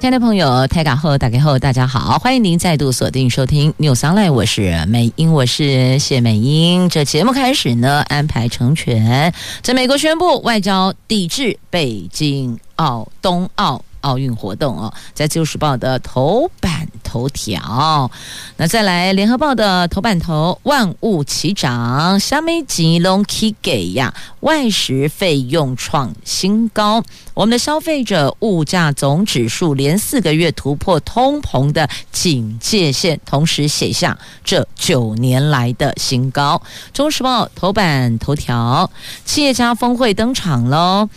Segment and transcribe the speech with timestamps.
[0.00, 6.88] 亲爱的朋友，台港后打开后，大家好，欢迎您再度锁定收听 News Online，我是美英，我是谢美英。
[6.88, 13.84] 这节目开始呢，安排成全，在美国宣布外交抵制北京奥冬奥。
[14.08, 18.10] 奥运活动哦，在《自由时报》的头版头条。
[18.56, 27.04] 那再来，《联合报》的头版头，万物齐涨，虾米吉隆起给呀，外食费用创新高。
[27.34, 36.62] 我们的消费者物价总指数连四个月突破通膨的警戒线，同时写下这九年来的新高。
[36.96, 38.90] 《中时报》头版头条，
[39.26, 41.10] 企业家峰会登场喽。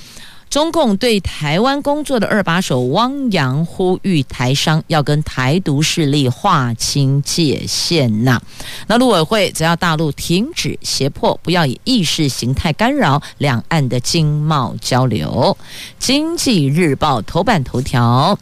[0.52, 8.42] 中共对台湾工作的二把手汪洋呼吁台商要跟台独势力划清界限呐。
[8.86, 15.58] 那陆委会则要大陆停止胁迫，不要以意识形态干扰两岸的经贸交流。
[15.98, 18.38] 经济日报头版头条，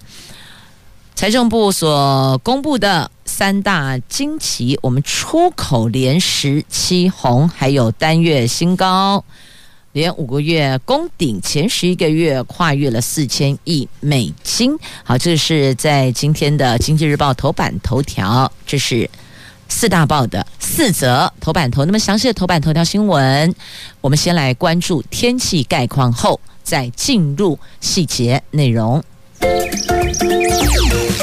[1.14, 9.24] 财政部所公布的三大惊奇，我们出口连十七红，还有单月新高。
[9.94, 14.78] 连五个月攻顶，前十一个月跨越了四千亿美金。
[15.04, 19.10] 好，这是在今天的《经济日报》头版头条，这是
[19.68, 21.86] 四大报的四则头版头。
[21.86, 23.54] 那么详细的头版头条新闻，
[24.02, 29.04] 我们先来关注天气概况，后再进入细节内容。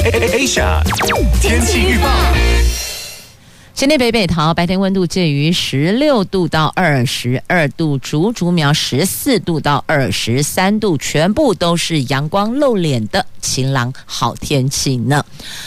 [0.07, 0.81] Asia
[1.41, 2.86] 天气预报。
[3.77, 15.23] 今天北北桃白天温度介于十六度到二十二度，竹竹苗十四度到二十三度，全部都是阳光露脸的晴朗好天气呢。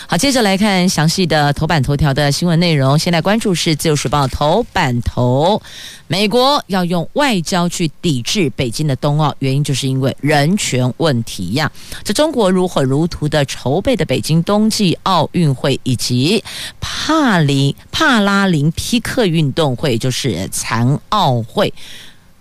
[0.09, 2.99] 好，接着来看详细的头版头条的新闻内容。
[2.99, 5.63] 现在关注是自由时报头版头，
[6.09, 11.71] 美国要用外交去抵制北京的冬奥，原因就是因为人权问题呀。
[12.03, 16.43] 这中国如火如荼的筹备的北京冬季奥运会以及
[16.81, 17.73] 帕林。
[18.01, 21.75] 帕拉林匹克运动会就是残奥会，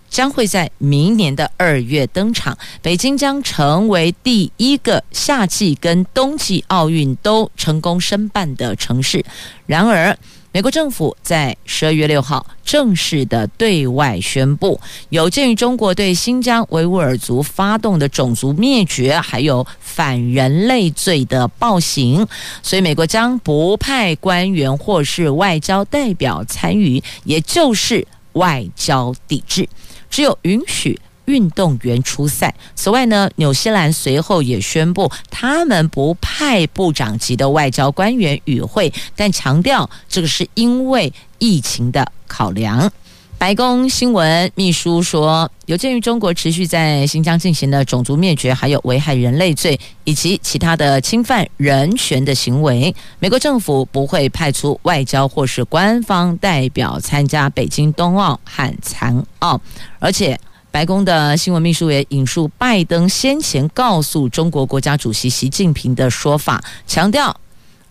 [0.08, 2.56] 将会在明年的二月登场。
[2.80, 9.22] 北京将成为第一个夏季跟冬季奥运都成功申办的城市。
[9.66, 10.16] 然而，
[10.52, 14.80] 美国政府在十二月六号正式的对外宣布，
[15.10, 22.26] 有鉴于中国对新疆维吾尔族发动的种族灭绝还有反人类罪的暴行，
[22.64, 29.68] 所以美国将不派官员或是外交代表参与，也就是外交抵制，
[30.10, 30.98] 只有允许。
[31.30, 32.52] 运动员出赛。
[32.74, 42.90] 此外呢，纽西兰随后也宣布，他们不派部长级的外交官员与会，但强调这个是因为疫情的考量。
[43.38, 59.58] 白宫新闻秘书说，有鉴于中国持续在新疆进行的种族灭绝，还有危害人类罪以及其他的侵犯人权的行为，美国政府不会派出外交或是官方代表参加北京冬奥和残奥，
[59.98, 60.38] 而且。
[60.70, 67.36] 白宫的新闻秘书也引述拜登先前告诉中国国家主席习近平的说法，强调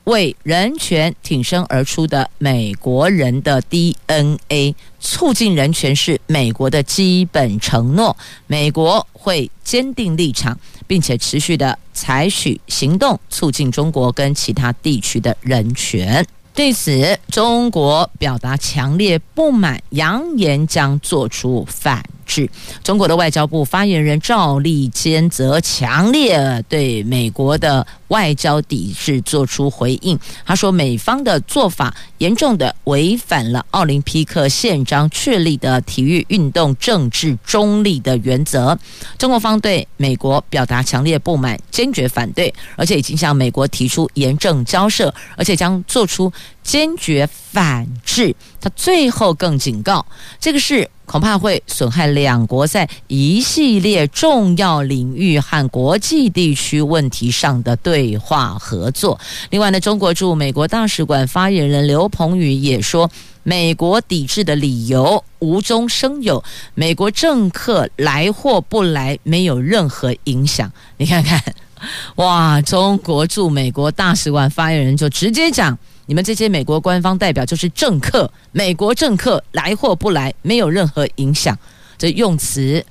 [0.05, 8.15] 为人权挺身而出的美国人的 DNA，促进人权是美国的基本承诺，
[8.47, 10.57] 美国会坚定立场，
[10.87, 16.25] 并且持续的采取行动，促进中国跟其他地区的人权。
[16.53, 22.03] 对此，中国表达强烈不满，扬言将做出反。
[22.29, 22.49] 是
[22.83, 30.19] 中国的外交部发言人赵立坚则强烈对美国的外交抵制做出回应。
[30.45, 38.77] 他说，美方的做法严重的违反了奥林匹克宪章确立的体育运动政治中立的原则。
[39.17, 46.31] 中国方对美国表达强烈不满，坚决反对，而且已经向美国提出严正交涉，而且将做出
[46.61, 48.35] 坚决反制。
[48.61, 50.05] 他最后更警告，
[50.39, 50.87] 这个是。
[51.09, 59.19] 恐怕会损害两国在一系列重要领域和国际地区问题上的对对话合作。
[59.49, 63.11] 另外呢，中国驻美国大使馆发言人刘鹏宇也说，
[63.43, 66.41] 美国抵制的理由无中生有，
[66.75, 70.71] 美国政客来或不来没有任何影响。
[70.95, 71.43] 你看看，
[72.15, 75.77] 哇，中国驻美国大使馆发言人就直接讲。
[76.05, 81.57] 你们这些美国官方代表就是政客，美国政客来或不来没有任何影响。
[81.97, 82.81] 这用词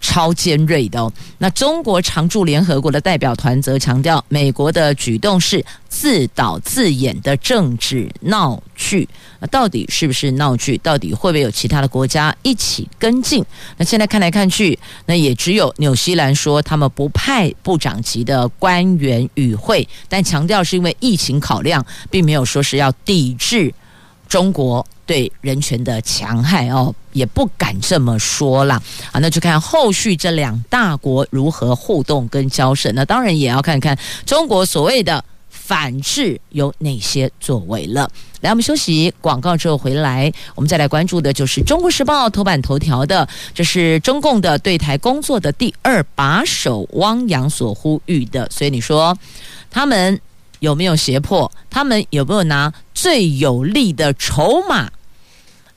[0.00, 1.12] 超尖锐的哦。
[1.38, 9.08] 那中国常驻联合国的代表团则强调，美国的举动是自导自演的政治闹剧。
[9.38, 10.76] 那到底是不是闹剧？
[10.78, 13.44] 到底会不会有其他的国家一起跟进？
[13.76, 23.72] 那现在看来看去，那也只有纽西兰说他们不派部长级的官员与会，但强调是因为疫情考量，并没有说是要抵制
[24.30, 24.86] 中国。
[25.06, 28.80] 对人权的戕害哦，也不敢这么说啦。
[29.10, 32.92] 啊，那就看后续这两大国如何互动跟交涉。
[32.92, 38.08] 那当然也要看看中国所谓的反制有哪些作为了。
[38.40, 48.48] 来，我们休息广告之后回来，我们再来关注的就是《中国时报》头版头条的，这是中共的对台工作的第二把手汪洋所呼吁的。
[48.48, 49.18] 所以你说
[49.72, 50.20] 他们
[50.60, 51.50] 有没有胁迫？
[51.68, 54.90] 他们有没有拿最有利的筹码？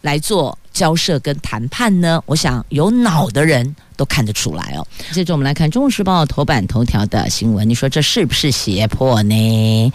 [0.02, 2.22] 来做交涉跟谈判呢？
[2.26, 4.86] 我想有脑的人都看得出来哦。
[5.12, 9.94] 接着我们来看《中国时报》头版头条的新闻，你说这是不是胁迫呢？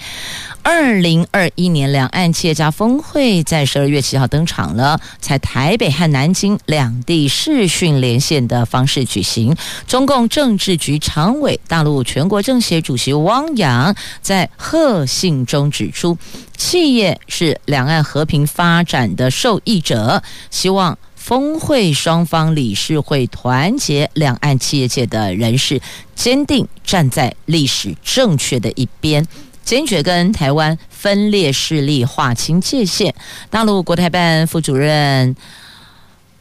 [0.63, 9.57] 二零二一年两岸企业家峰会在十二月七号登场了，在台北和南京两地视讯连线的方式举行。
[9.87, 16.19] 中共政治局常委、大陆全国政协主席汪洋在贺信中指出，
[16.57, 20.99] 企业是两岸和平发展的受益者，希望
[21.29, 25.79] 峰会双方理事会团结两岸企业界的人士，
[26.15, 29.27] 坚定站在历史正确的一边。
[29.63, 33.15] 坚决跟台湾分裂势力划清界限。
[33.51, 35.37] 大陆国台办副主任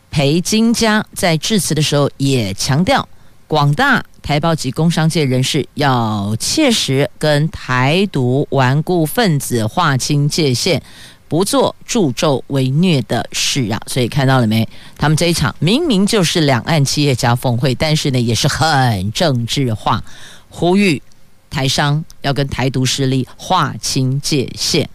[0.09, 3.09] 裴金佳在致辞的时候也强调，
[3.45, 10.81] 广大台胞及工商界人士要切实跟台独顽固分子划清界限，
[11.27, 13.81] 不做助纣为虐的事啊！
[13.87, 14.67] 所以看到了没？
[14.97, 20.03] 他们这一场明明就是两岸企业家峰会，但是呢，也是很政治化，
[20.49, 21.01] 呼吁。
[21.49, 24.87] 台商要跟台独势力划清界限。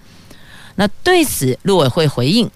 [0.75, 2.49] 那对此，陆委会回应：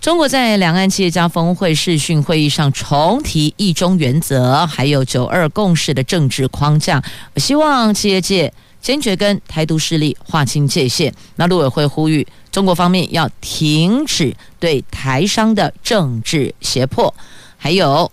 [0.00, 7.02] 中国在两岸企业家峰会视讯会议上重提一中原则，还有九二共识的政治框架，
[7.36, 11.10] 希望企业界坚决跟台独势力划清界限。
[11.36, 17.14] 那陆委会呼吁中国方面要停止对台商的政治胁迫，
[17.56, 18.12] 还有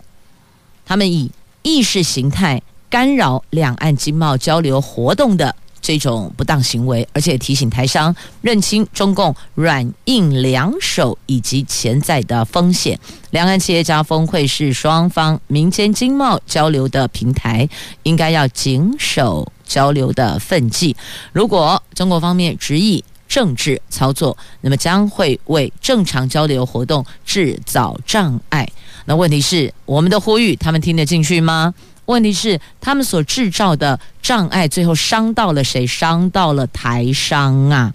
[0.85, 1.29] 他们以
[1.61, 2.61] 意识形态。
[2.89, 12.99] 干扰两岸经贸交流活动的这种不当行为，而且提醒台商认清中共软硬两手以及潜在的风险。
[13.29, 17.69] 两岸企业家峰会是双方民间经贸交流的平台，
[18.03, 20.93] 应该要谨守交流的分际。
[21.31, 28.67] 如果中国方面执意政治操作，那么将会为正常交流活动制造障碍。
[29.05, 31.73] 那问题是，我们的呼吁他们听得进去吗？
[32.07, 35.87] 问题是，他们所制造的障碍，最后伤到了谁？
[35.87, 37.93] 伤到了台商啊！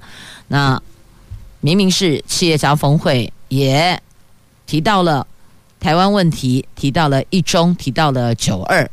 [0.48, 0.80] 那
[1.60, 4.00] 明明是企业家峰会，也
[4.64, 5.26] 提到了
[5.78, 8.88] 台湾问题，提到了一中，提到了九二。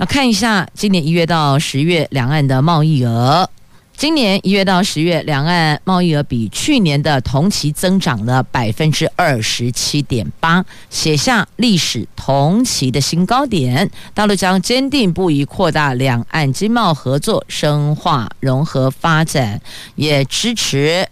[0.00, 3.50] 那看一下今年一月到十月两岸的贸易额。
[3.96, 13.90] 今年一月到十月，两岸贸易额比去年的同期增长了百分之二十七点八，写下历史同期的新高点。
[14.14, 19.60] 大陆将坚定不移扩大两岸经贸合作，深化融合发展，
[19.96, 21.08] 也支持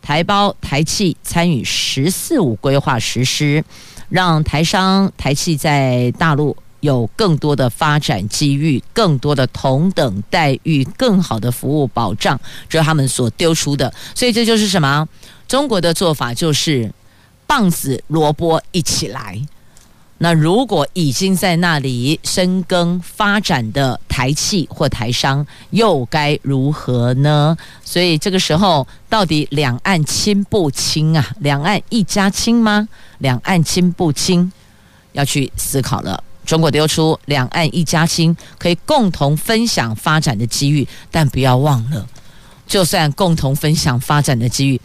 [0.00, 3.64] 台胞台企参与“十四五”规划实施，
[4.08, 6.56] 让台商台企在大陆。
[6.80, 13.92] 有更多的发展机遇，更多的同等待遇，更好的服务保障，这是他们所丢出的。
[14.14, 15.06] 所以这就是什么？
[15.46, 16.92] 中国的做法就是
[17.46, 19.40] 棒子萝卜一起来。
[20.22, 27.56] 那如果已经在那里深耕发展的台企或台商，又该如何呢？
[27.82, 31.26] 所以这个时候，到底两岸亲不亲啊？
[31.38, 32.86] 两岸一家亲吗？
[33.18, 34.52] 两岸亲不亲？
[35.12, 36.22] 要去思考了。
[36.44, 42.04] 中国丢出两岸一家亲，可以共同分享发展的机遇，但不要忘了，
[42.66, 44.80] 就算共同分享发展的机遇，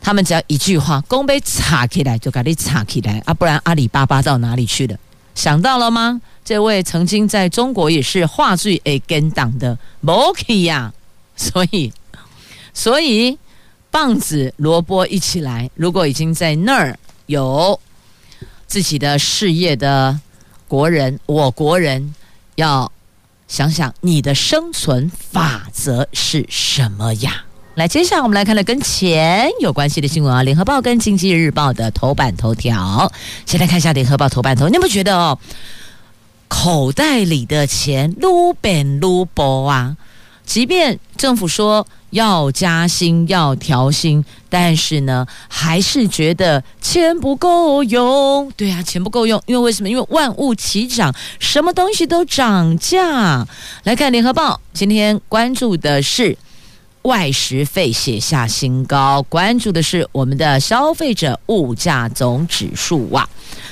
[0.00, 4.96] 他们只要一句话，公杯插起来就给你插起来啊，不然阿里巴巴到哪里去了？
[5.34, 6.20] 想到了吗？
[6.44, 10.92] 这位曾经在中国也是话最爱跟党的摩克呀，
[11.36, 11.92] 所以，
[12.72, 13.36] 所以
[13.90, 17.78] 棒子萝卜一起来，如果已经在那儿有
[18.66, 20.18] 自己的事业的。
[20.74, 22.16] 国人，我国人
[22.56, 22.90] 要
[23.46, 27.44] 想想你的生存法则是什么呀？
[27.76, 33.12] 来，接下来我们来看了跟钱有关系的新闻啊，《联合报》跟《经济日报》的头版头条。
[33.46, 35.38] 先来看一下《联合报》头版头，你有没有觉得哦，
[36.48, 39.96] 口袋里的钱撸变撸薄啊！
[40.44, 48.50] 即便政府说要加薪、要调薪，但是呢，还是觉得钱不够用。
[48.56, 49.88] 对啊，钱不够用，因为为什么？
[49.88, 53.46] 因为万物齐涨，什么东西都涨价。
[53.82, 56.38] 来看《联合报》，今天关注的是。
[57.04, 63.28] 外食费写下新高，关注的是我们的消费者物价总指数哇，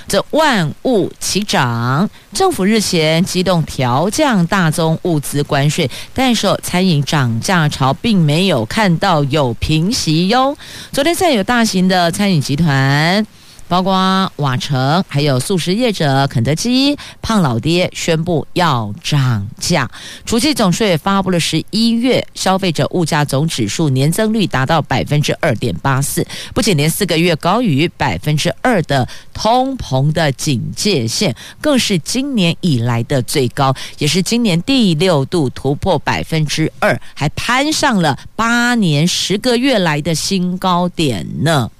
[0.07, 10.55] 这万物齐涨，政府日前机动调降大宗物资关税，但是餐饮涨价潮并没有看到有平息哟。
[10.93, 13.27] 昨天再有大型的餐饮集团。
[13.73, 19.91] 包括瓦城，还有速食业者肯德基、胖老爹宣布要涨价。
[20.27, 41.71] 主计总处也发布了十一月消费者物价总指数年增率达到百分之二点八四，不仅连四个月高于百分之二的通膨的警戒线，更是今年以来的最高，也是今年第六度突破百分之二，还攀上了八年十个月来的新高点呢。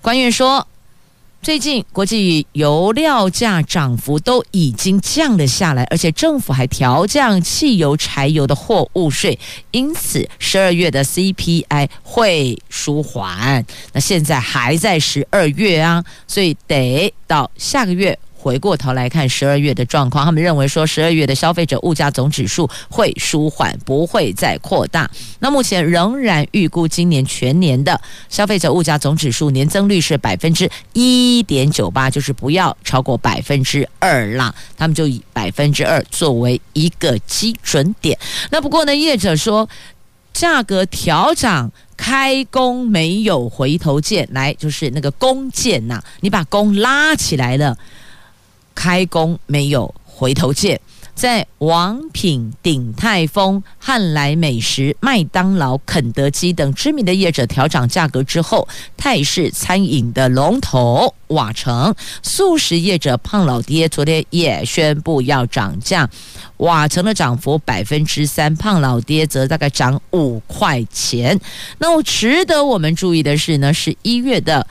[0.00, 0.66] 官员说。
[1.46, 9.38] 最近国际油料价涨幅都已经降了下来，而且政府还调降汽油、柴油的货物税，
[9.70, 13.64] 因此十二月的 CPI 会舒缓。
[13.92, 18.18] 那现在还在十二月啊，所以得到下个月。
[18.46, 25.10] 回过头来看十二月的状况，他们认为说十二月的消费者物价总指数会舒缓，不会再扩大。
[25.40, 34.54] 那目前仍然预估今年全年的消费者物价总指数年增率是百分之一点九八，就是不要超过百分之二啦。
[34.76, 38.16] 他们就以百分之二作为一个基准点。
[38.52, 39.68] 那不过呢，业者说
[40.32, 47.76] 价格调涨，开弓没有回头箭，来就是那个弓箭呐，你把弓拉起来了。
[48.76, 50.80] 开工没有回头箭，
[51.14, 66.08] 在王品、鼎泰丰、汉来美食、麦当劳、肯德基等知名的业者调涨价格之后，泰式餐饮的龙头瓦城、素食业者胖老爹昨天也宣布要涨价，
[66.58, 71.40] 瓦城的涨幅百分之三，胖老爹则大概涨五块钱。
[71.78, 74.66] 那么值得我们注意的是呢，是一月的。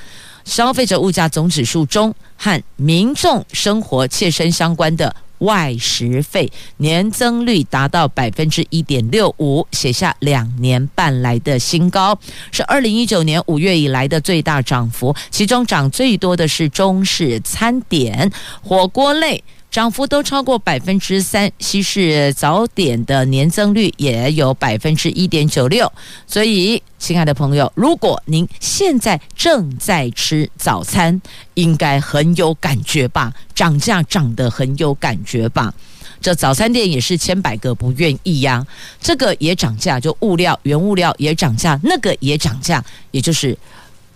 [0.45, 12.17] 消费者物价总指数中和民众生活切身相关的外食费年增率达到百分之一点六五，写下两年半来的新高，
[12.51, 15.13] 是二零一九年五月以来的最大涨幅。
[15.29, 18.31] 其中涨最多的是中式餐点、
[18.63, 19.43] 火锅类。
[19.75, 25.91] 涨幅都超过百分之三，西式早点的年增率也有百分之一点九六。
[26.25, 31.21] 所以，亲爱的朋友，如果您现在正在吃早餐，
[31.55, 33.33] 应该很有感觉吧？
[33.53, 35.73] 涨价涨得很有感觉吧？
[36.21, 38.65] 这早餐店也是千百个不愿意呀。
[39.01, 43.57] 这个也涨价，就物料、原物料也涨价，那个也涨价，也就是。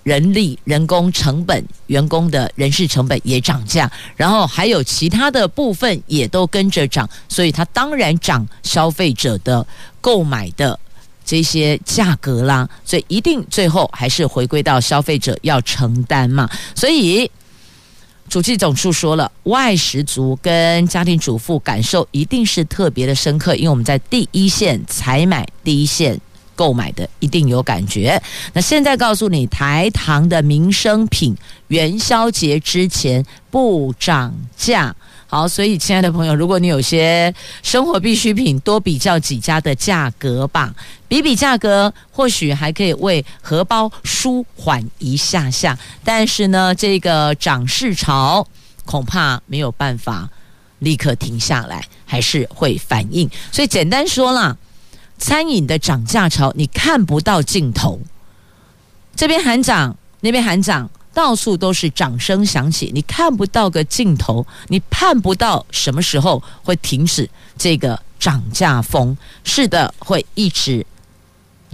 [0.10, 9.64] 人力、人工成本、员工的人事成本也涨价，然后还有其他的部分也都跟着涨，所以它当然涨消费者的
[10.02, 10.80] 购买的
[11.24, 16.50] 这些价格啦，所以一定最后还是回归到消费者要承担嘛。
[16.74, 17.30] 所以
[18.28, 26.20] 主计总数说了，外食族跟家庭主妇感受一定是特别的深刻，因为我们在第一线采买，第一线。
[26.60, 28.22] 购买的一定有感觉。
[28.52, 31.34] 那现在告诉你，台糖的民生品
[31.70, 34.94] 元宵节之前不涨价。
[35.26, 40.76] 好，所以亲爱的朋友，如果你有些生活必需品，多比较几家的价格吧，
[41.08, 45.80] 比比价格，或许还可以为荷包舒缓一下下。
[46.04, 48.46] 但是呢，这个涨势潮
[48.84, 50.28] 恐怕没有办法
[50.80, 53.30] 立刻停下来，还是会反应。
[53.50, 54.58] 所以简单说啦。
[55.20, 58.00] 餐饮的涨价潮，你看不到尽头。
[59.16, 69.16] 这边喊涨，那边喊涨，到处都是掌声响起，你看不到个尽头，你盼不到什么时候会停止这个涨价风。
[69.44, 70.86] 是的，会一直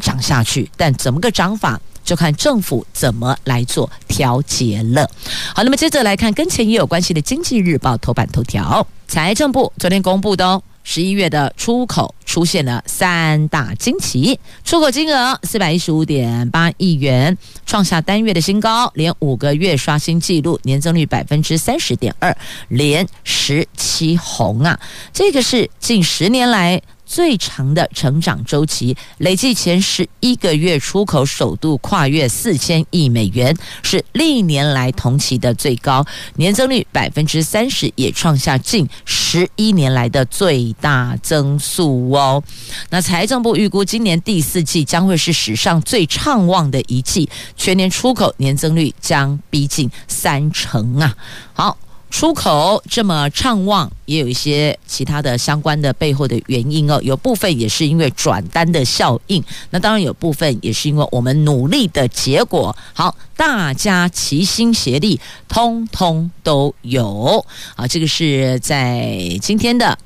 [0.02, 5.08] 涨下去，但怎么个涨法，就看政府怎么来做调节了。
[5.54, 10.64] 好，那么接着来看跟钱也有关系的《经济日报》头版头条，财政部昨天公布的哦。
[10.86, 22.38] 十一月的出口出现了三大惊奇，出口金额四百一十五点八亿元，创下单月的新高，连五个月刷新纪录，年增率百分之三十点二，
[22.68, 24.80] 连十七红啊！
[25.12, 42.44] 这个是近十年来最长的成长周期，累计前十一个月出口首度跨越四千亿美元，是历年来同期的最高，年增率百分之三十，也创下近十一年来的最大增速哦。
[42.90, 51.16] 那财政部预估今年第四季将会是史上最畅旺的一季，全年出口年增率将逼近三成啊！
[51.54, 51.78] 好。
[52.10, 57.00] 出口这么畅旺，也有一些其他的相关的背后的原因哦。
[57.04, 62.76] 有部分也是因为转单的效应，那当然有部分也是因为我们努力的结果。
[62.94, 65.20] 好，大家齐心协力，
[65.50, 67.46] 通通都有。
[67.76, 69.98] 啊，这个是在今天的。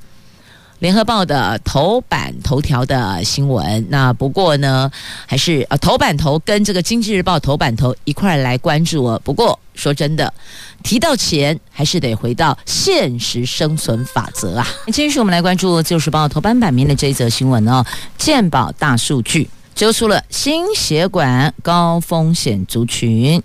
[0.80, 4.90] 联合报的头版头条的新闻，那不过呢，
[5.26, 9.22] 还是呃头版头跟这个经济日报头版头一块来关注哦。
[9.24, 10.34] 不过说真的，
[10.82, 14.68] 提到钱，还是得回到现实生存法则啊。
[14.94, 17.84] 继续，我们来关注自由时报头版版面的这一则新闻哦。
[18.18, 23.44] 健保大数据揪出了心血管高风险族群，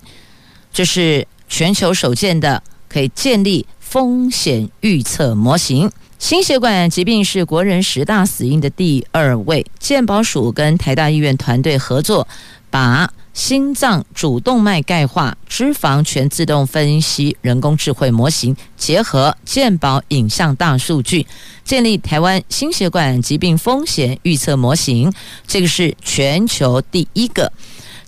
[0.71, 5.91] 这是全球首见的可以建立风险预测模型。
[6.25, 9.63] 心血管疾病是国人十大死因的第二位。
[9.77, 12.27] 健保署跟台大医院团队合作，
[12.71, 21.27] 把心脏主动脉钙化、脂肪全自动分析人工智慧模型结合健保影像大数据，
[21.63, 25.13] 建立台湾心血管疾病风险预测模型。
[25.45, 27.51] 这个是全球第一个。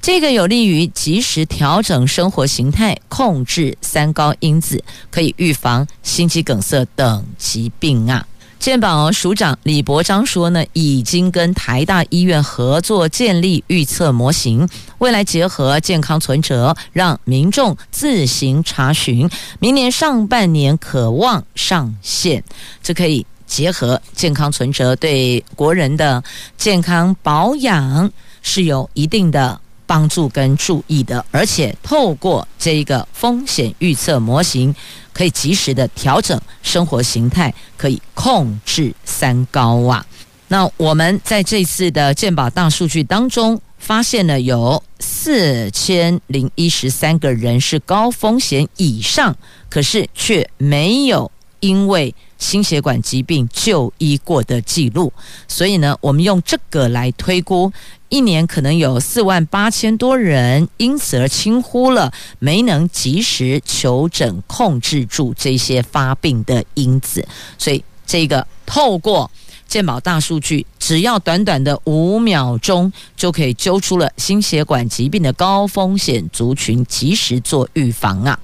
[0.01, 8.25] 这个有利于及时调整生活形态，控制三高因子，可以预防心肌梗塞等疾病啊。
[8.57, 22.43] 健保署长李博章说呢，已经跟台大医院合作建立预测模型，未来结合健康存折，让民众自行查询，明年上半年可望上线。
[22.81, 26.23] 这可以结合健康存折，对国人的
[26.57, 28.11] 健康保养
[28.41, 29.61] 是有一定的。
[29.87, 34.75] 帮助跟注意的，而且透过这一个风险预测模型，
[35.11, 40.05] 可以及时的调整生活形态，可以控制三高啊。
[40.49, 49.35] 那我们在这次的健保大数据当中，发现了有四千零一十三个人是高风险以上，
[49.69, 55.11] 可是却没有因为心血管疾病就医过的记录，
[55.47, 57.71] 所以呢，我们用这个来推估。
[58.09, 69.29] 一年可能有四万八千多人因此而轻忽了，没能及时求诊控制住这些发病的因子，所以这个透过
[69.67, 78.39] 健保大数据，只要短短的五秒钟就可以揪出了心血管疾病的高风险族群，及时做预防啊。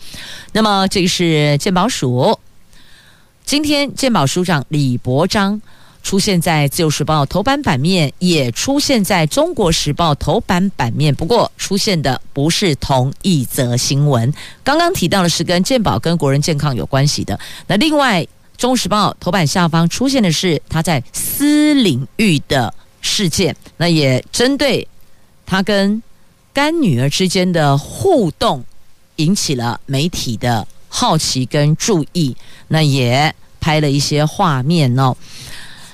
[0.51, 2.37] 那么这个是健保署，
[3.45, 5.61] 今天健保署长李伯章。
[6.01, 11.15] 出现在《自由时报》头版版面，也出现在《中国时报》头版版面。
[11.15, 14.33] 不过，出现的不是同一则新闻。
[14.65, 17.39] 刚刚提到的是跟健保、跟国人健康有关系的。
[17.67, 18.21] 那另外，
[18.57, 23.55] 《中时报》头版下方出现的是他在私领域的事件。
[23.77, 24.85] 那也针对
[25.45, 26.03] 他跟
[26.51, 28.61] 干女儿之间的互动，
[29.15, 32.37] 引起了媒体的好奇跟注意。
[32.67, 35.17] 那也拍了一些画面哦。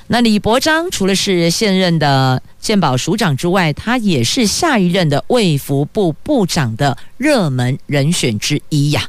[0.07, 9.07] 那李伯璋除了是现任的健保署长之外，他也是下一任的卫福部部长的热门人选之一呀。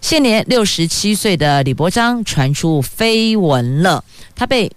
[0.00, 4.04] 现年六十七岁的李伯璋传出绯闻了，
[4.34, 4.70] 他被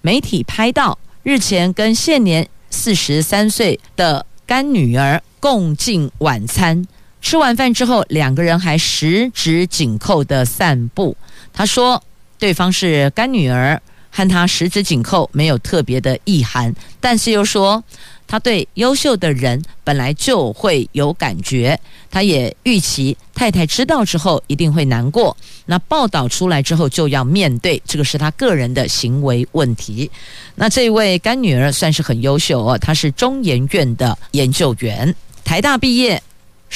[0.00, 6.86] 媒体拍到日前跟现年四十三岁的干女儿共进晚餐，
[7.26, 11.16] 吃完饭之后，两个人还十指紧扣的散步。
[11.52, 12.00] 他说
[12.38, 13.82] 对方是干女儿。
[14.08, 17.84] 和他十指紧扣没有特别的意涵，但是又说
[18.26, 21.78] 他对优秀的人本来就会有感觉，
[22.10, 25.36] 他也预期太太知道之后一定会难过。
[25.66, 30.10] 那报道出来之后就要面对，这个是他个人的行为问题。
[30.54, 36.22] 那这位干女儿算是很优秀哦，她是中研院的研究员，台大毕业，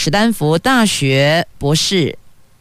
[0.03, 2.17] 史丹福大学博士。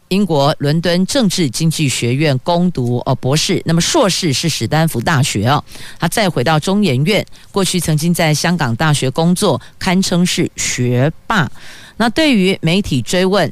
[0.10, 5.64] 英国伦敦政治经济学院攻读哦博士，那么硕士是史丹福大学哦，
[5.98, 11.50] 他再回到中研院，过去曾经在香港大学工作，堪称是学霸。
[11.96, 13.50] 那对于媒体追问，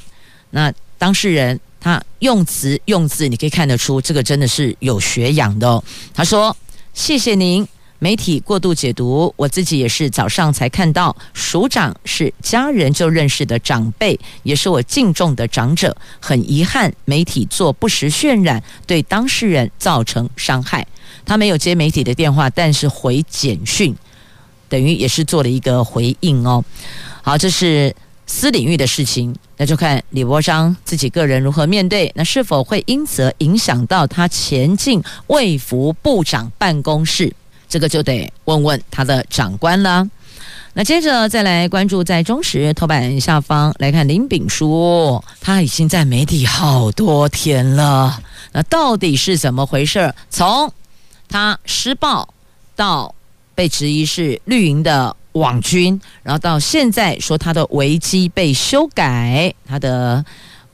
[0.50, 5.82] 那当事人他用词用字，你可以看得出这个真的是有学养的哦。
[6.14, 6.54] 他说
[6.94, 7.66] ：“谢谢您。”
[8.00, 11.16] 媒体过度解读，我自己也是早上才看到。
[11.34, 15.96] 署长是家人就认识的长辈，也是我敬重的长者。
[16.20, 20.86] 很遗憾，媒体做不实渲染，对当事人造成伤害。
[21.26, 23.96] 他没有接媒体的电话，但是回简讯，
[24.70, 26.64] 等于也是做了一个回应哦。
[27.24, 27.96] 好，这是
[28.28, 37.34] 私领域的事情，那就看李国章自己个人如何面对，那是否会因此影响到他前进卫福部长办公室？
[37.70, 40.08] 这个就得问问他的长官了。
[40.74, 48.22] 那接着再来关注在中时头版下方来看林炳书，他已经在媒体好多天了。
[48.52, 50.14] 那到底是怎么回事？
[50.30, 50.72] 从
[51.28, 52.28] 他施暴
[52.76, 53.14] 到
[53.56, 60.24] 被质疑是绿营的网军，然后到现在说他的维基被修改，他的。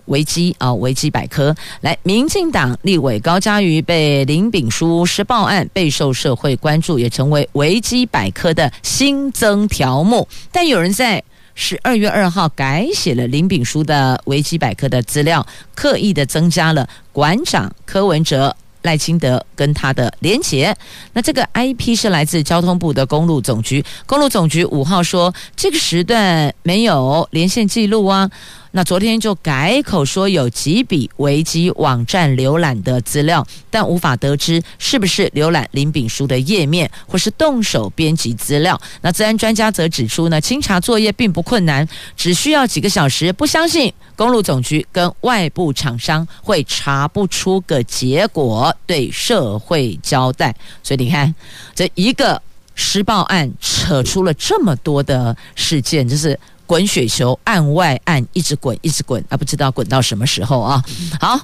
[0.06, 10.28] 维基啊，维基百科来，民进党立委高嘉瑜被林炳书施暴案备受社会关注，也成为维基百科的新增条目。
[10.52, 11.24] 但有人在
[11.56, 20.76] 十二月二号改写了林炳书的维基百科的资料，刻意的增加了馆长柯文哲、赖清德跟他的连结。
[21.14, 28.30] 那这个 IP 是来自交通部的公路总局，公路总局五号说这个时段没有连线记录啊。
[28.76, 38.82] 那昨天就改口说有几笔维基网站浏览的资料，但无法得知是不是浏览林炳书的页面，或是动手编辑资料。
[39.02, 43.32] 那治安专家则指出呢，清查作业并不困难，只需要几个小时。
[43.32, 50.56] 不相信公路总局跟外部厂商会查不出个结果，对社会交代。
[50.82, 51.36] 所以你看，
[51.76, 52.42] 这一个
[52.74, 56.40] 施暴案扯出了这么多的事件，就是。
[56.74, 60.84] 滚雪球，按外按，一直滚，一直滚，啊，不知道滚到什么时候啊！
[61.20, 61.40] 好，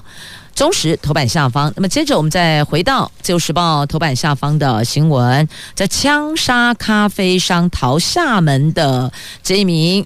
[0.56, 10.04] 中时头版下方，那么接着我们再回到《自由时报》头版下方的新闻，在枪杀咖啡商逃厦门的这一名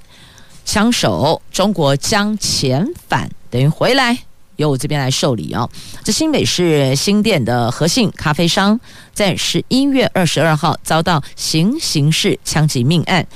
[0.67, 4.19] 枪手，中国将遣返，等于回来
[4.57, 5.67] 由我这边来受理啊！
[6.05, 8.79] 这新北市新店的和信咖啡商，
[9.15, 13.27] 在十一月二十二号遭到行刑式枪击命案。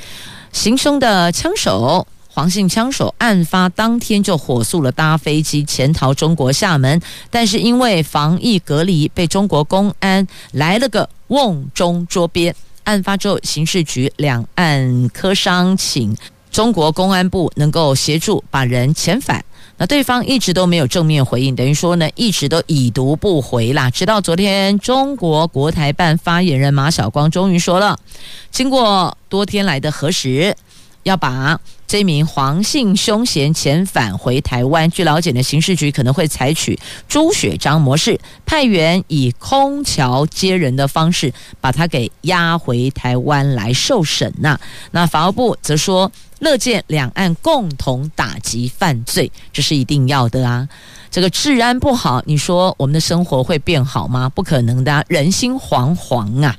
[0.59, 12.53] 行凶的枪手黄姓枪手，案发当天就火速了搭飞机潜逃中国厦门，但是因为防疫隔离，被中国公安来了个瓮中捉鳖。
[12.83, 16.17] 案发之后，刑事局两岸科商请
[16.59, 19.45] 中国公安部能够协助把人遣返。
[19.77, 23.89] 那对方一直都没有正面回应，等于说呢，一直都已读不回啦。
[23.91, 27.97] 直到昨天，中国国台办发言人马晓光终于说了，
[28.51, 30.57] 经过多天来的核实，
[31.09, 34.91] 要把这名黄姓凶嫌遣返回台湾。
[34.91, 44.59] 据了解呢，刑事局可能会采取朱雪章模式，派员以空桥接人的方式，把他给押回台湾来受审呐。
[44.91, 46.11] 那法务部则说。
[46.41, 50.69] 乐见两岸共同打击犯罪，这是一定要的啊！
[51.11, 54.29] 这个治安不好，你说我们的生活会变好吗？
[54.29, 56.57] 不可能的，人心惶惶啊！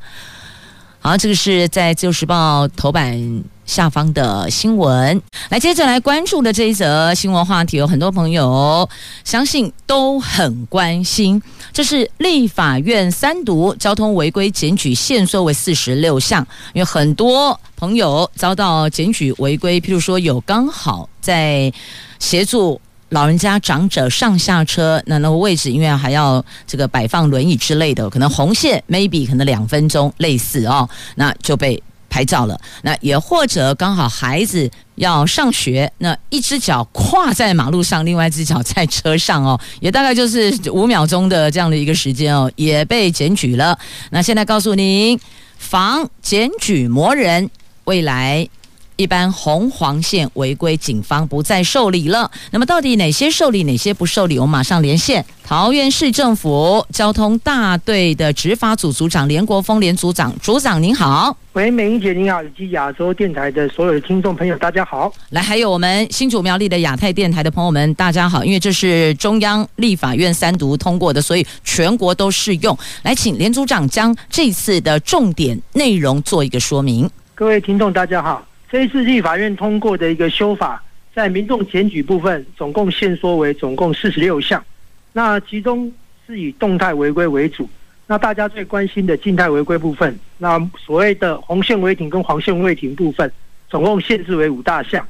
[0.99, 5.21] 好，这个是在《自由时报》头版下方的新闻。
[5.49, 8.89] 来，接着来关注的这一则新闻话题，有很多朋友
[9.23, 11.41] 相信都很关心。
[11.71, 21.71] 这是立法院三读交通违规检举限缩为四十六项，因为很多朋友遭到检举违规，譬如说有刚好在
[22.17, 22.81] 协助。
[23.11, 32.59] 老人家长者上下车，那那个位置因为还要这个摆放轮椅之类的，可能红线 maybe 可能两分钟类似哦，那就被拍照了。
[32.81, 43.77] 那也或者刚好孩子要上学，那一只脚跨在马路上，另外一只脚在车上哦， 也大概就是五秒钟的这样的一个时间哦，也被检举了。
[44.09, 45.19] 那现在告诉您，
[45.57, 47.49] 防检举魔人，
[47.85, 48.49] 未来。
[48.99, 52.29] 一般红黄线违规，警方不再受理了。
[52.51, 54.37] 那么，到底哪些受理，哪些不受理？
[54.37, 60.37] 我们马上连线桃园市政府交通大队的执法组组长连国峰连组长。
[60.41, 65.09] 组长您好，喂，美英姐您好，以及亚洲电台的所有的听众朋友，大家好。
[65.29, 68.43] 来，还有我们新竹苗栗的亚太电台的朋友们，大家好。
[68.43, 72.77] 因为这是中央立法院三读通过的，所以全国都适用。
[73.03, 77.09] 来，请连组长将这次的重点内容做一个说明。
[77.33, 78.43] 各位听众，大家好。
[78.71, 80.83] 这一次立法院通过的一个修法，
[81.15, 84.63] 在民众检举部分，总共限缩为总共四十六项。
[85.11, 85.91] 那其中
[86.27, 87.67] 是以动态违规为主。
[88.05, 93.31] 那大家最关心的静态违规部分，那所谓的红线违停跟黄线未停部分，
[93.69, 95.07] 总共限制为五大项。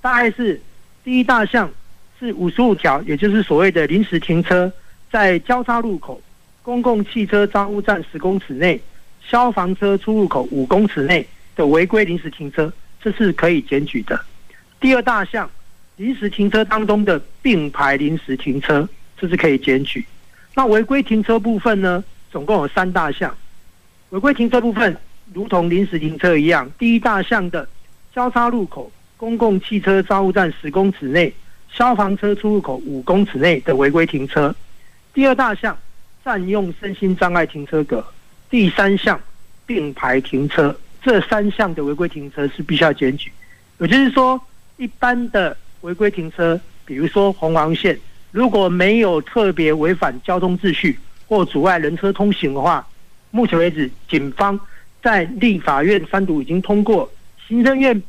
[0.00, 0.60] 大概是
[1.02, 1.68] 第一大项
[2.20, 4.72] 是五十五条，也就是所谓的临时停车，
[5.10, 6.22] 在交叉路口、
[6.62, 8.80] 公共汽车招呼站十公尺内、
[9.20, 12.72] 消防车出入口五公尺内的违规临时停车。
[13.02, 14.20] 这是可以检举的。
[14.80, 15.50] 第二大项，
[15.96, 20.04] 临时停车当中的并排临时停车，这是可以检举。
[20.54, 22.02] 那违规停车部分呢？
[22.30, 23.34] 总共有三大项。
[24.10, 24.96] 违规停车部分，
[25.32, 27.68] 如同临时停车一样，第一大项的
[28.14, 31.32] 交叉路口、公共汽车招呼站十公尺内、
[31.72, 34.52] 消防车出入口五公尺内的违规停车；
[35.12, 35.76] 第二大项
[36.24, 38.00] 占用身心障碍停车格；
[38.48, 39.20] 第三项
[39.66, 40.76] 并排停车。
[41.02, 43.32] 这三项的违规停车是必须要检举。
[43.78, 44.40] 也就是说，
[44.76, 47.98] 一般的违规停车，比如说红黄线，
[48.30, 52.86] 如果没有特别违反交通秩序或阻碍人车通行的话，
[53.30, 54.58] 目前为止，警方
[55.02, 57.10] 在立法院三读已经通过，
[57.48, 58.02] 行政院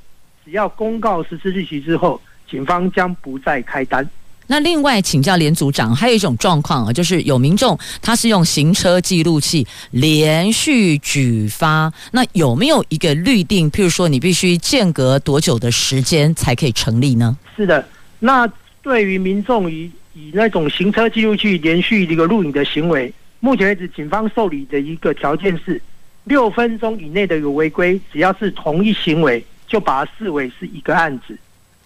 [0.43, 4.07] 只要公告实施日期之后，警方将不再开单。
[4.51, 13.71] 那另外请教连组长，还有一种状况啊，就是有民众他是用行车记录器连续举发，那有没有一个律定？
[13.71, 17.37] 譬如说，你必须间隔多久的时间才可以成立呢？
[17.55, 17.87] 是的，
[18.19, 18.45] 那
[18.81, 25.81] 对于民众以以那种行车记录器连续这个录影的行为，目前为止警方受理的一个条件是
[26.25, 31.37] 六分钟以内的有违规，只要是同一行为，就把它视为是一个案子。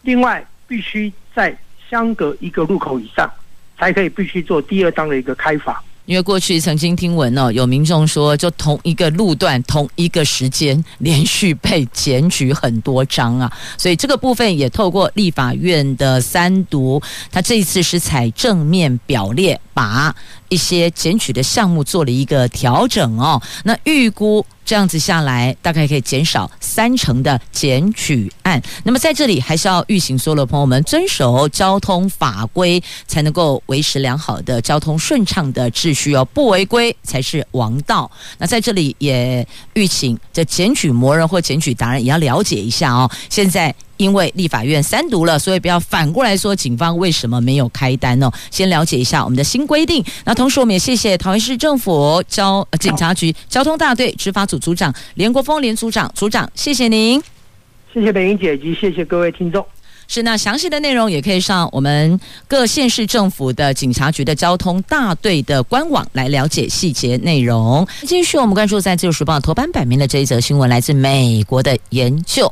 [0.02, 1.56] 另外，必须在
[1.90, 3.30] 相隔一个路口以上，
[3.78, 5.84] 才可以必须做第二张的一个开法。
[6.06, 20.16] 因为过去曾经听闻哦，有民众说，就同一个路段、同一个时间，连续被检举很多张啊，所以这个部分也透过立法院的三读，他这一次是采正面表列，把
[20.50, 23.42] 一些检举的项目做了一个调整哦。
[23.64, 24.46] 那预估。
[24.66, 28.60] 这样子下来，大概可以减少三成的检举案。
[28.84, 36.26] 那么在这里，还是要预请所有的朋友们遵守交通法规，才能够维持良好的交通顺畅的秩序哦。
[36.34, 38.10] 不违规才是王道。
[38.40, 43.08] 那在这里也预请这检举魔人或检举达人也要了解一下哦。
[43.30, 43.72] 现在。
[43.98, 48.32] 因为立法院三读了，所以不要反过来说警方为什么没有开单哦？
[48.52, 50.04] 先了解一下我们的新规定。
[50.24, 57.22] 那同时，我们也谢谢桃园市政府交警察局交通大队执法组组长连国峰连组长组长，谢谢您，
[57.94, 59.66] 谢谢北英姐及谢谢各位听众。
[60.08, 67.88] 是，那详细的内容也可以上我们各县市政府的警察局的交通大队的官网来了解细节内容。
[68.04, 72.52] 继续，我们关注在《自由时报》头版版面的这一则新闻，来自美国的研究。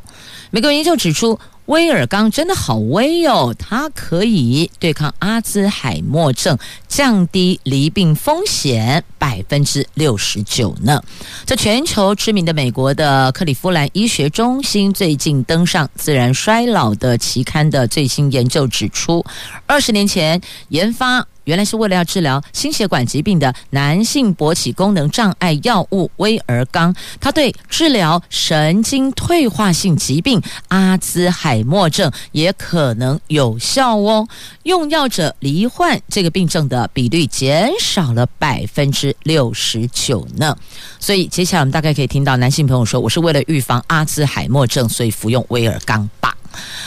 [0.52, 11.02] 美国研究指出，威尔刚真的好威哦，它可以对抗阿兹海默症，降低离病风险百分之六十九呢。
[11.45, 19.23] 在全球知名的美国的克利夫兰医学中心最近登上《自然衰老》的期刊的最新研究指出，
[19.65, 21.26] 二十年前研发。
[21.45, 34.27] 原来是为了要治疗心血管疾病的男性勃起功能障碍药物威而刚，它对治疗神经退化性疾病阿兹海默症也可能有效哦。
[34.63, 40.56] 用药者罹患这个病症的比率减少了百分之六十九呢。
[40.99, 46.36] 所以接下来我们大概可以听到男性朋友说：“我是为了预防阿兹海默症，所以服用威而刚吧。”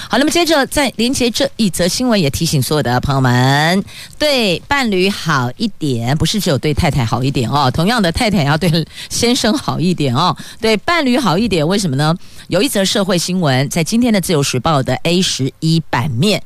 [0.09, 3.85] 好，那么接着再连接这一则新闻，也提醒所有的朋友们，
[4.19, 7.71] 对伴侣好一点，不是只有对太太好一点哦。
[7.71, 11.67] 同样的，太太要对先生好一点哦，对伴侣好一点。
[11.67, 12.15] 为什么呢？
[12.49, 16.43] 有一则社会新闻在今天的《自由时报》的 A 十一版面，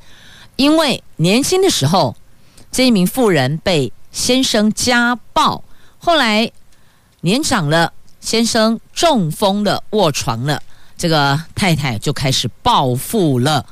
[0.56, 2.16] 因为年轻的时候
[2.72, 5.62] 这一名妇人被先生家暴，
[5.98, 6.50] 后来
[7.20, 10.62] 年长了，先生中风了，卧床了。
[11.00, 13.64] 这个太太就开始报复了，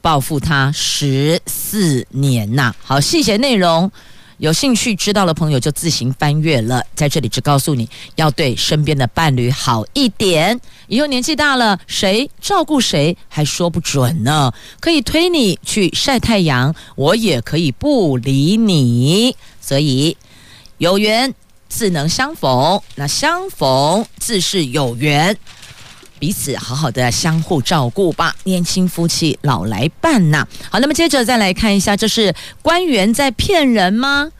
[0.00, 2.74] 报复他十四年呐。
[2.82, 3.92] 好，细节内容
[4.38, 6.82] 有兴趣知道的朋友就自行翻阅了。
[6.94, 14.50] 在这里只告诉你要对身边的伴侣好一点，以后年纪大了，谁照顾谁还说不准呢。
[14.80, 19.36] 可以推你去晒太阳，我也可以不理你。
[19.60, 20.16] 所以
[20.78, 21.34] 有缘
[21.68, 25.36] 自能相逢，那相逢自是有缘。
[26.18, 30.46] 彼此好好的相互照顾吧，年轻夫妻老来伴呐。
[30.70, 34.30] 好，那么接着再来看一下，这是官员在骗人吗？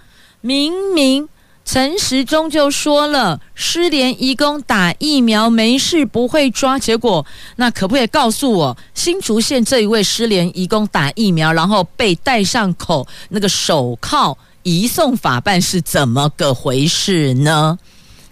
[0.40, 1.28] 明明
[1.64, 6.78] 陈时中就说了，失联义工打疫苗没事，不会抓。
[6.78, 7.24] 结果
[7.56, 17.78] 那可不可以告诉我，新竹县这一位失联义工打疫苗，然后被戴上口那个手铐移送法办是怎么个回事呢？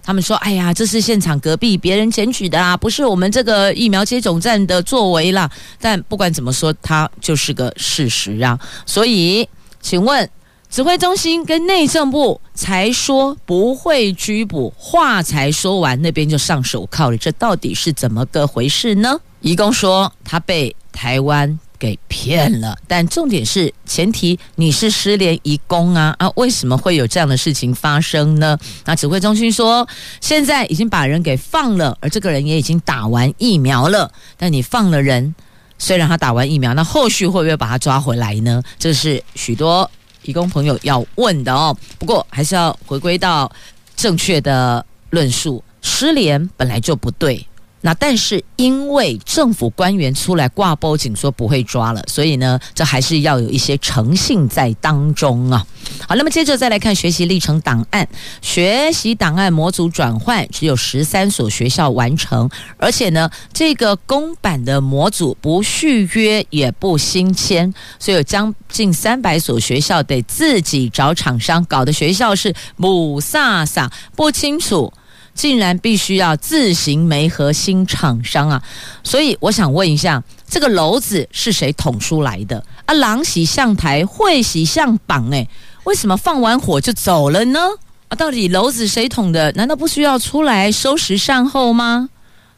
[0.02, 5.50] 他们说：“哎呀，这是现场隔壁别人检举的啊，不是我们这个疫苗接种站的作为啦。
[5.80, 8.58] 但不管怎么说，它就是个事实啊。
[8.84, 9.48] 所以，
[9.80, 10.28] 请问
[10.68, 19.20] 指挥中心跟内政部才说不会拘捕，话才说完，那边就上手铐了，这到底是怎么个回事呢？
[19.40, 22.78] 移工说他被台湾。”给骗了。
[22.86, 26.30] 但重点是，前提你是失联移工啊啊！
[26.36, 28.56] 为什么会有这样的事情发生呢？
[28.84, 29.84] 那指挥中心说，
[30.20, 34.08] 现在已经把人给放了，而这个人也已经打完疫苗了。
[34.36, 35.34] 但你放了人，
[35.76, 38.62] 虽然他打完疫苗，那后续会不会把他抓回来呢？
[38.78, 39.90] 这是许多
[40.22, 41.76] 移工朋友要问的哦。
[41.98, 43.50] 不过还是要回归到
[43.96, 47.44] 正确的论述，失联本来就不对。
[47.82, 55.66] 那但是因为政府官员出来挂报警说不会抓了，所以呢，这还是要有一些诚信在当中啊。
[56.08, 58.08] 好，那么接着再来看学习历程档案，
[58.40, 74.92] 学习档案模组转换只有十三所学校完成，而且呢，这个公版的模组不续约也不新签，所以有将近三百所学校得自己找厂商，搞的学校是母萨萨不清楚。
[75.34, 78.62] 竟然必须要自行媒合新厂商啊！
[79.02, 82.64] 所以我想问一下，这个篓子是谁捅出来的？
[82.84, 85.46] 啊，狼喜相台，会喜相绑，哎，
[85.84, 87.60] 为什么放完火就走了呢？
[88.08, 89.50] 啊，到底篓子谁捅的？
[89.52, 92.08] 难道不需要出来收拾善后吗？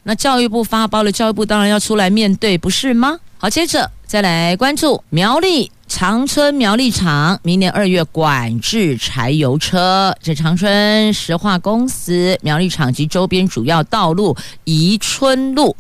[0.03, 3.19] 那教育部发包了，教育部当然要出来面对，不是吗？
[3.39, 5.73] 好，接着再来关注苗栗。
[5.89, 15.77] 长春苗栗厂明年二月管制柴油车，这长春石化公司苗栗厂及周边主要道路宜春路。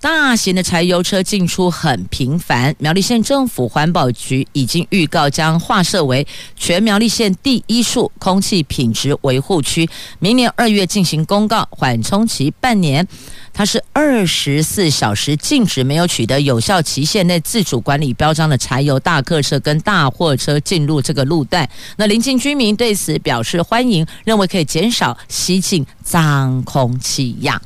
[0.00, 13.06] 大型的柴油车进出很频繁，苗栗县政府环保局已经预告将划设为全苗栗县第一处空气品质维护区，明年二月进行公告，缓冲期半年。
[13.54, 21.66] 它是二十四小时禁止没有取得有效期限内自主管理标章的柴油大客车跟大货车进入这个路段。
[21.96, 27.62] 那邻近居民对此表示欢迎，认为可以减少吸进脏空气呀。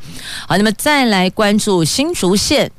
[0.46, 2.70] 好，那么再来关注新竹县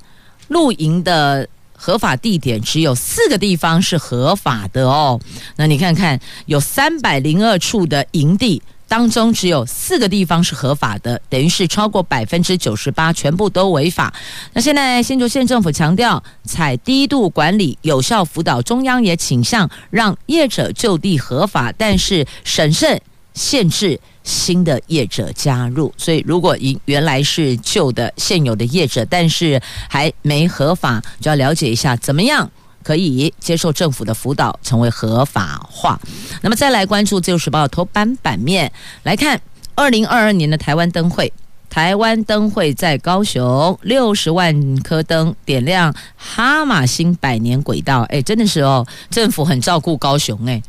[0.50, 5.20] 露营的合法地点，只有四个地方是合法的哦。
[5.56, 8.62] 那你看看，有三百零二处的营地。
[8.90, 14.12] 当中只有四个地方是合法的，等于是超过百分之九十八全部都违法。
[14.52, 23.00] 那现在新竹县政府强调采低度管理、有效辅导，中央也倾向让业者就地合法，但是审慎
[23.36, 25.94] 限制新的业者加入。
[25.96, 32.50] 所以如果原来是旧的现有的业者，但是还没合法，就要了解一下怎么样。
[32.90, 36.02] 可以接受政府的辅导，成为合法化。
[36.42, 38.72] 那么再来关注《自由时报》头版版面，
[39.04, 39.40] 来看
[39.76, 41.32] 二零二二年的台湾灯会。
[41.70, 48.02] 台湾灯会在高雄，六十万颗灯点亮哈马星百年轨道。
[48.10, 50.60] 哎，真的是哦，政府很照顾高雄哎。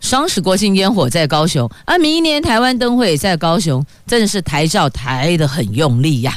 [0.00, 6.36] 双十国庆烟火在高雄，而明年台湾灯会在高雄，真的是台照台的很用力呀。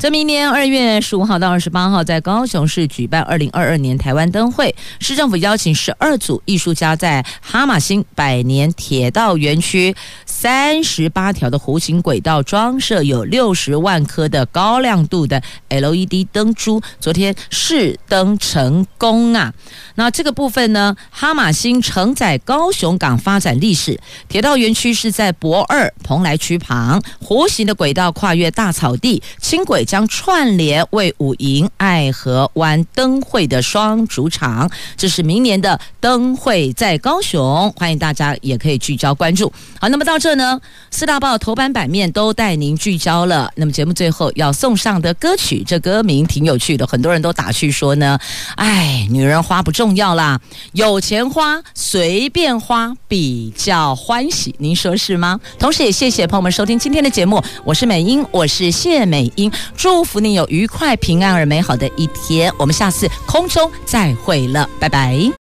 [0.00, 16.80] 在明年二月十五号到二十八号，在高雄市举办二零二二年台湾灯会，市政府邀请十二组艺术家在哈玛星百年铁道园区三十八条的弧形轨道装设有六十万颗的高亮度的 LED 灯珠。
[16.98, 19.52] 昨天试灯成功啊！
[19.96, 29.84] 那这个部分呢，哈玛星承载高雄港发展历史，铁道园区是在博二蓬莱区旁，弧形的轨道跨越大草地，轻轨。
[29.90, 39.52] 将串联卫武营爱河湾灯会的双主场，这是明年的灯会在高雄，欢迎大家也可以聚焦关注。
[39.80, 40.60] 好，那么到这呢，
[40.92, 43.50] 四大报头版版面都带您聚焦了。
[43.56, 48.16] 那么节目最后要送上的歌曲，这歌名挺有趣的，很多人都打趣说呢，
[48.54, 55.40] 哎，女人花不重要啦，有钱花随便花比较欢喜，您说是吗？
[55.58, 59.50] 同时也谢谢朋友们收听今天的节目，我是美英，我是谢美英。
[59.80, 62.52] 祝福你有愉快、平安而美好的一天。
[62.58, 65.39] 我们下次空中再会了，拜拜。